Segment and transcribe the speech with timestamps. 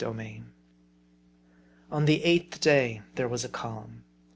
[0.03, 0.45] THEY ARE
[1.95, 4.03] ON the eighth day there was a calm.